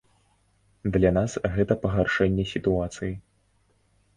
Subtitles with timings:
[0.95, 3.13] Для нас гэта пагаршэнне сітуацыі.